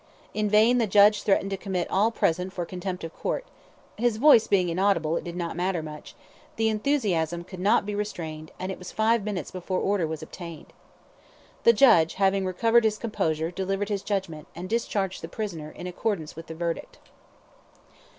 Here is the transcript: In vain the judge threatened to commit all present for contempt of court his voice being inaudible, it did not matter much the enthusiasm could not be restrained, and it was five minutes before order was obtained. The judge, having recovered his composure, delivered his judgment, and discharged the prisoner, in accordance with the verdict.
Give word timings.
In 0.33 0.49
vain 0.49 0.79
the 0.79 0.87
judge 0.87 1.21
threatened 1.21 1.51
to 1.51 1.57
commit 1.57 1.87
all 1.91 2.09
present 2.09 2.51
for 2.53 2.65
contempt 2.65 3.03
of 3.03 3.13
court 3.15 3.45
his 3.97 4.17
voice 4.17 4.47
being 4.47 4.69
inaudible, 4.69 5.15
it 5.15 5.23
did 5.23 5.35
not 5.35 5.55
matter 5.55 5.83
much 5.83 6.15
the 6.55 6.69
enthusiasm 6.69 7.43
could 7.43 7.59
not 7.59 7.85
be 7.85 7.93
restrained, 7.93 8.51
and 8.57 8.71
it 8.71 8.79
was 8.79 8.91
five 8.91 9.23
minutes 9.23 9.51
before 9.51 9.77
order 9.79 10.07
was 10.07 10.23
obtained. 10.23 10.73
The 11.65 11.73
judge, 11.73 12.15
having 12.15 12.45
recovered 12.47 12.83
his 12.83 12.97
composure, 12.97 13.51
delivered 13.51 13.89
his 13.89 14.01
judgment, 14.01 14.47
and 14.55 14.67
discharged 14.67 15.21
the 15.21 15.27
prisoner, 15.27 15.69
in 15.69 15.85
accordance 15.85 16.35
with 16.35 16.47
the 16.47 16.55
verdict. 16.55 16.97